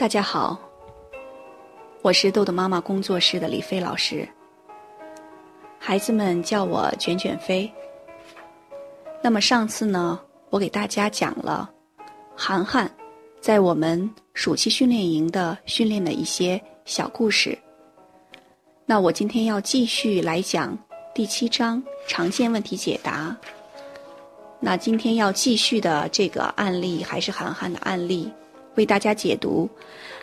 [0.00, 0.58] 大家好，
[2.00, 4.26] 我是豆豆妈妈工作室的李飞老师。
[5.78, 7.70] 孩子们叫我卷卷飞。
[9.22, 10.18] 那么上次呢，
[10.48, 11.70] 我给大家讲了
[12.34, 12.90] 涵涵
[13.42, 17.56] 在我们暑期训练营的训练的一些小故事。
[18.86, 20.78] 那我今天要继续来讲
[21.14, 23.36] 第七章常见问题解答。
[24.60, 28.32] 那今天要继续的这个案例还是涵涵的案例。
[28.76, 29.68] 为大家解读，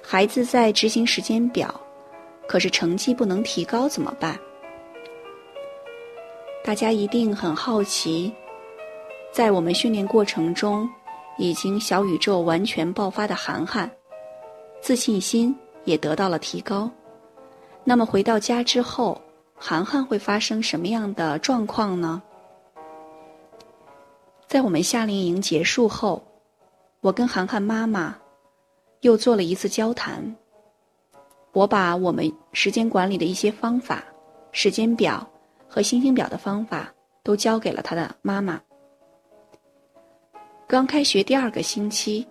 [0.03, 1.73] 孩子在执行时间表，
[2.47, 4.39] 可是成绩不能提高怎么办？
[6.63, 8.33] 大家一定很好奇，
[9.31, 10.89] 在我们训练过程中，
[11.37, 13.89] 已经小宇宙完全爆发的涵涵，
[14.81, 16.89] 自信心也得到了提高。
[17.83, 19.21] 那么回到家之后，
[19.55, 22.21] 涵涵会发生什么样的状况呢？
[24.47, 26.21] 在我们夏令营结束后，
[27.01, 28.15] 我跟涵涵妈妈。
[29.01, 30.35] 又做了一次交谈。
[31.53, 34.03] 我把我们时间管理的一些方法、
[34.51, 35.27] 时间表
[35.67, 38.61] 和星星表的方法都交给了他的妈妈。
[40.67, 42.27] 刚开学第二个星期，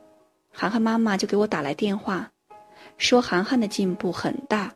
[0.53, 2.31] 涵涵妈妈就给我打来电话，
[2.99, 4.73] 说涵涵的进步很大，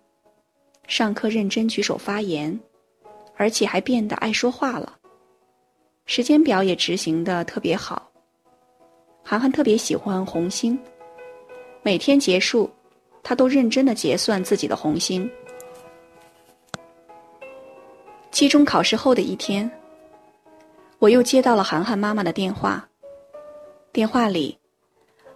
[0.89, 2.59] 上课认真举手发言，
[3.37, 4.97] 而且还变得爱说话了。
[6.07, 8.11] 时间表也执行的特别好。
[9.23, 10.77] 涵涵特别喜欢红星。
[11.83, 12.69] 每天结束，
[13.23, 15.29] 他都认真的结算自己的红星。
[18.31, 19.71] 期中考试后的一天，
[20.99, 22.87] 我又接到了涵涵妈妈的电话。
[23.93, 24.57] 电话里，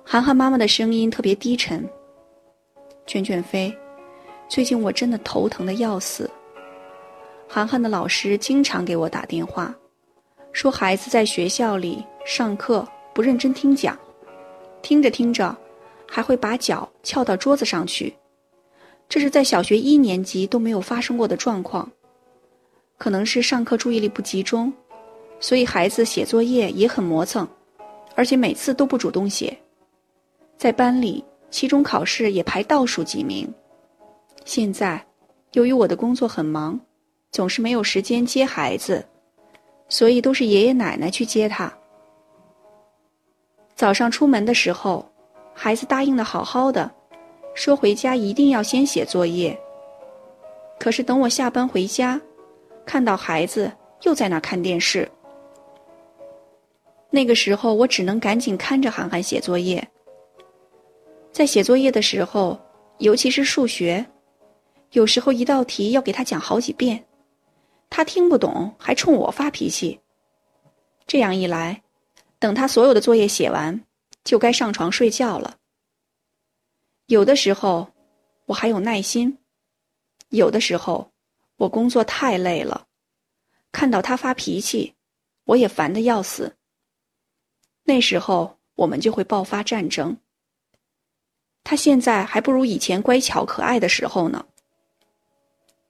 [0.05, 1.89] 涵涵妈妈的声音特别低沉。
[3.06, 3.75] 卷卷飞，
[4.47, 6.31] 最近我真的头疼的要死。
[7.48, 9.75] 涵涵的老师经常给我打电话，
[10.53, 13.98] 说孩子在学校里上课不认真听讲，
[14.83, 15.56] 听着听着。
[16.15, 18.15] 还会把脚翘到桌子上去，
[19.09, 21.91] 这是在小学一年级都没有发生过的状况。
[22.98, 24.73] 可能是上课注意力不集中，
[25.41, 27.48] 所以孩子写作业也很磨蹭，
[28.14, 29.58] 而且每次都不主动写。
[30.57, 33.53] 在班里，期中考试也排倒数几名。
[34.45, 35.05] 现在，
[35.55, 36.80] 由于我的工作很忙，
[37.33, 39.05] 总是没有时间接孩子，
[39.89, 41.77] 所以都是爷爷奶奶去接他。
[43.74, 45.05] 早上出门的时候。
[45.55, 46.91] 孩子答应的好好的，
[47.55, 49.59] 说回家一定要先写作业。
[50.79, 52.20] 可是等我下班回家，
[52.85, 53.73] 看到孩子
[54.03, 55.09] 又在那看电视。
[57.11, 59.87] 那个时候我只能赶紧看着涵涵写作业。
[61.31, 62.59] 在写作业的时候，
[62.98, 64.05] 尤其是数学，
[64.91, 67.05] 有时候一道题要给他讲好几遍，
[67.89, 69.98] 他听不懂还冲我发脾气。
[71.07, 71.81] 这样一来，
[72.39, 73.81] 等他所有的作业写完。
[74.24, 75.58] 就该上床睡觉了。
[77.07, 77.92] 有的时候，
[78.46, 79.36] 我还有耐心；
[80.30, 81.12] 有的时候，
[81.57, 82.86] 我工作太累了，
[83.70, 84.95] 看到他发脾气，
[85.45, 86.57] 我也烦得要死。
[87.85, 90.17] 那时候，我们就会爆发战争。
[91.62, 94.45] 他现在还不如以前乖巧可爱的时候呢。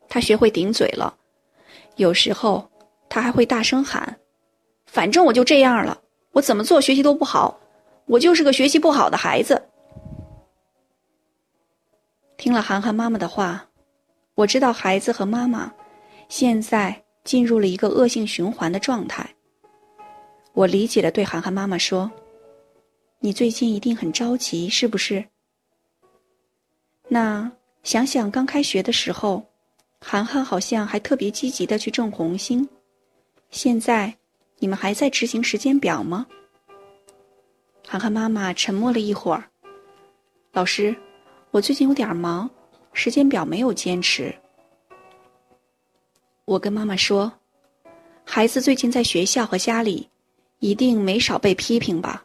[0.08, 1.16] 他学会顶嘴了，
[1.96, 2.70] 有时候
[3.08, 4.20] 他还会大声喊
[4.86, 6.00] ：“反正我就这样了，
[6.32, 7.58] 我怎么做学习都不好。”
[8.06, 9.62] 我就是个学习不好的孩子。
[12.36, 13.66] 听了涵涵妈妈的话，
[14.34, 15.72] 我知道孩子和妈妈
[16.28, 19.28] 现在进入了一个恶性循环的状态。
[20.52, 22.10] 我理解的对涵涵妈妈说
[23.20, 25.24] ：“你最近一定很着急，是不是？”
[27.08, 27.50] 那
[27.82, 29.42] 想想刚开学的时候，
[30.00, 32.68] 涵涵好像还特别积极的去挣红星。
[33.50, 34.14] 现在
[34.58, 36.26] 你们还在执行时间表吗？
[37.86, 39.44] 涵涵妈妈沉默了一会儿。
[40.52, 40.94] 老师，
[41.50, 42.48] 我最近有点忙，
[42.92, 44.34] 时间表没有坚持。
[46.44, 47.32] 我跟妈妈说，
[48.24, 50.08] 孩子最近在学校和家里，
[50.58, 52.24] 一定没少被批评吧？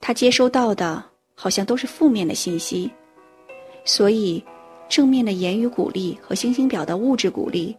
[0.00, 1.04] 他接收到的
[1.34, 2.90] 好像都是负面的信息，
[3.84, 4.42] 所以
[4.88, 7.76] 正面的言语鼓励和星星表的物质鼓励，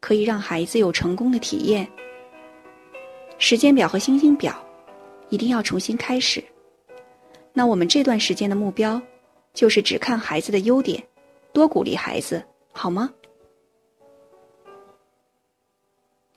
[0.00, 1.88] 可以让孩子有成功的体验。
[3.38, 4.54] 时间表和星星表。
[5.32, 6.44] 一定要重新开始。
[7.54, 9.00] 那我们这段时间的目标，
[9.54, 11.02] 就是只看孩子的优点，
[11.54, 13.10] 多鼓励孩子，好吗？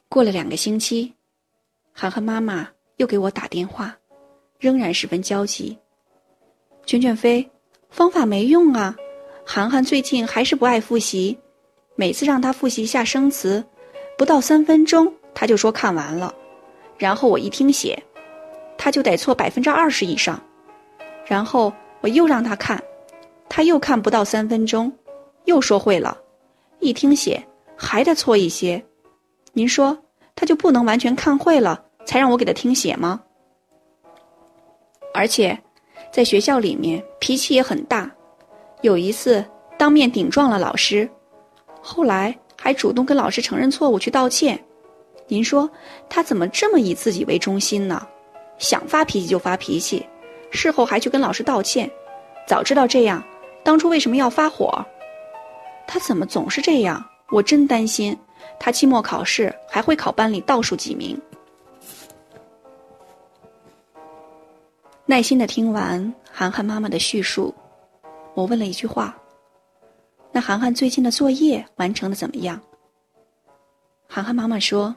[0.07, 1.13] 过了两个星期，
[1.91, 3.93] 涵涵妈妈又给我打电话，
[4.59, 5.77] 仍然十分焦急。
[6.85, 7.45] 卷卷飞，
[7.89, 8.95] 方法没用啊！
[9.45, 11.37] 涵涵最近还是不爱复习，
[11.95, 13.61] 每次让他复习一下生词，
[14.17, 16.33] 不到三分钟他就说看完了，
[16.97, 18.01] 然后我一听写。
[18.85, 20.39] 他就得错百分之二十以上，
[21.25, 22.79] 然后我又让他看，
[23.49, 24.93] 他又看不到三分钟，
[25.45, 26.15] 又说会了，
[26.81, 27.43] 一听写
[27.75, 28.85] 还得错一些。
[29.53, 29.97] 您说
[30.35, 33.19] 他就不能完全看会了，才让我给他听写吗？
[35.15, 35.59] 而且，
[36.11, 38.11] 在学校里面脾气也很大，
[38.81, 39.43] 有一次
[39.79, 41.09] 当面顶撞了老师，
[41.81, 44.63] 后来还主动跟老师承认错误去道歉。
[45.25, 45.67] 您说
[46.07, 48.07] 他怎么这么以自己为中心呢？
[48.57, 50.07] 想发脾气就发脾气，
[50.51, 51.89] 事后还去跟老师道歉。
[52.47, 53.23] 早知道这样，
[53.63, 54.83] 当初为什么要发火？
[55.87, 57.03] 他怎么总是这样？
[57.31, 58.17] 我真担心
[58.59, 61.19] 他期末考试还会考班里倒数几名。
[65.05, 67.53] 耐心的听完涵涵妈妈的叙述，
[68.33, 69.15] 我问了一句话
[70.31, 72.59] ：“那涵涵最近的作业完成的怎么样？”
[74.07, 74.95] 涵涵妈妈说。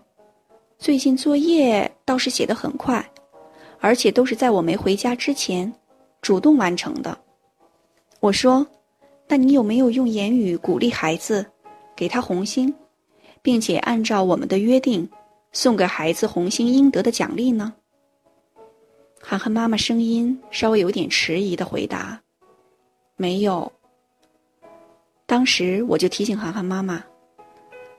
[0.81, 3.05] 最近作业倒是写得很快，
[3.81, 5.73] 而且都是在我没回家之前
[6.21, 7.17] 主动完成的。
[8.21, 8.67] 我说
[9.29, 11.45] ：“那你有没有用言语鼓励孩子，
[11.95, 12.75] 给他红心，
[13.43, 15.09] 并且按照我们的约定
[15.53, 17.73] 送给孩子红心应得的奖励呢？”
[19.21, 22.21] 涵涵妈妈声音稍微有点迟疑的回答
[23.17, 23.71] ：“没有。”
[25.27, 27.05] 当时我就提醒涵涵妈妈：“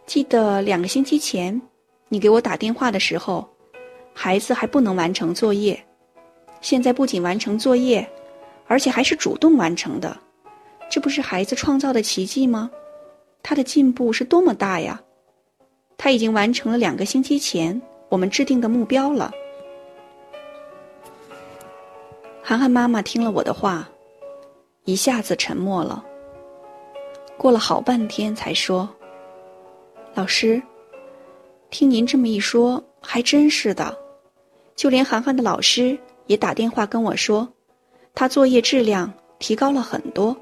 [0.07, 1.61] 记得两个星期前。”
[2.11, 3.47] 你给我打电话的时候，
[4.13, 5.81] 孩子还不能完成作业，
[6.61, 8.07] 现在不仅完成作业，
[8.67, 10.17] 而且还是主动完成的，
[10.89, 12.69] 这不是孩子创造的奇迹吗？
[13.41, 15.01] 他的进步是多么大呀！
[15.97, 19.31] 他已经完成了两个星期前我们制定的目标了。
[22.41, 23.87] 涵涵妈妈听了我的话，
[24.83, 26.03] 一下子沉默了，
[27.37, 28.89] 过了好半天才说
[30.13, 30.61] ：“老师。”
[31.69, 33.95] 听您这么一说，还真是的，
[34.75, 37.47] 就连涵涵的老师也打电话跟我说，
[38.15, 40.35] 他作业质量提高了很多。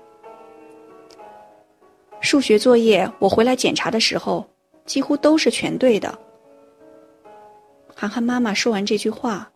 [2.22, 4.46] 数学作业我回来检查的时候，
[4.86, 6.18] 几乎都是全对的。
[7.94, 9.52] 涵涵妈妈说完这句话，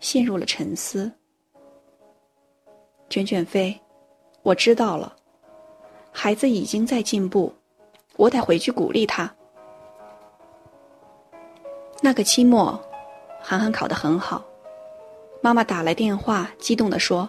[0.00, 1.10] 陷入了沉思。
[3.08, 3.78] 卷卷飞，
[4.42, 5.16] 我知道了，
[6.12, 7.52] 孩子已经在进步，
[8.16, 9.32] 我得回去鼓励他。
[12.06, 12.80] 那个期末，
[13.42, 14.44] 涵涵考得很好。
[15.40, 17.28] 妈妈打来电话，激动地说：“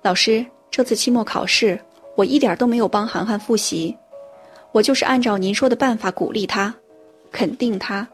[0.00, 1.78] 老师，这次期末考试
[2.16, 3.94] 我一点都没有帮涵涵复习，
[4.72, 6.74] 我就是按照您说的办法鼓励他，
[7.30, 8.08] 肯定他，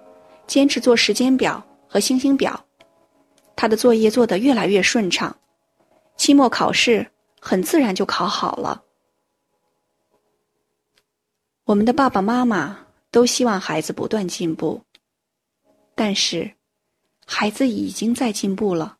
[0.48, 2.64] 坚持做时间表和星星表，
[3.54, 5.36] 他的作业做得越来越顺畅，
[6.16, 7.06] 期末考试
[7.38, 8.82] 很自然就考好了。
[11.64, 12.76] 我们的爸爸妈妈
[13.12, 14.82] 都希望孩子不断进步。”
[15.94, 16.54] 但是，
[17.26, 18.98] 孩子已经在进步了，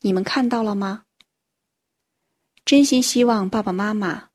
[0.00, 1.02] 你们看到了吗？
[2.64, 4.28] 真心希望爸爸妈妈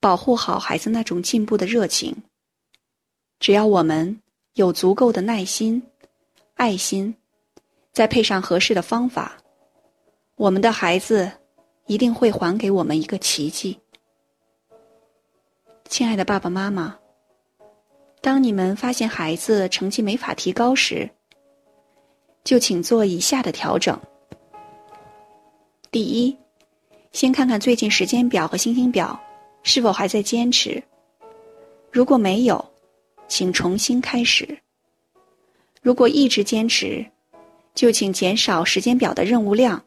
[0.00, 2.22] 保护好孩子那种进步的热情。
[3.40, 4.20] 只要我们
[4.54, 5.82] 有足够的耐心、
[6.54, 7.14] 爱心，
[7.92, 9.38] 再配上合适的方法，
[10.36, 11.30] 我们的孩子
[11.86, 13.80] 一定会还给我们一个奇迹。
[15.88, 16.98] 亲爱的爸爸妈妈，
[18.20, 21.10] 当你们发现孩子成绩没法提高时，
[22.44, 23.98] 就请做以下的调整：
[25.90, 26.36] 第一，
[27.10, 29.18] 先看看最近时间表和星星表
[29.62, 30.78] 是否还在坚持；
[31.90, 32.62] 如果没有，
[33.28, 34.44] 请重新开始；
[35.80, 37.04] 如果一直坚持，
[37.74, 39.82] 就请减少时间表的任务量，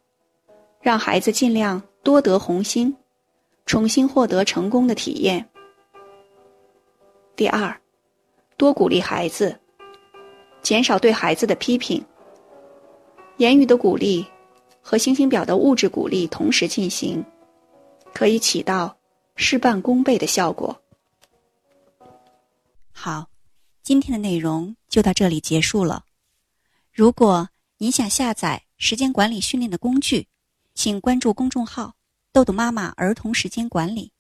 [0.82, 2.96] 让孩子尽量多得红星，
[3.68, 5.48] 重新获得成功的体验。
[7.36, 7.80] 第二，
[8.58, 9.56] 多鼓励孩子，
[10.64, 12.04] 减少对孩子的批评。
[13.38, 14.25] 言语的鼓励
[14.82, 17.24] 和星星表的物质鼓励同时进行，
[18.13, 18.98] 可以起到
[19.36, 20.82] 事半功倍的效果。
[22.91, 23.29] 好，
[23.84, 26.03] 今天的内容就到这里结束了。
[26.91, 30.27] 如果您想下载时间管理训练的工具，
[30.74, 31.94] 请关注公众号
[32.34, 34.12] “豆豆妈妈儿童时间管理”。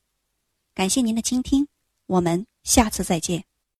[0.75, 1.67] 感谢您的倾听，
[2.05, 3.45] 我们下次再见。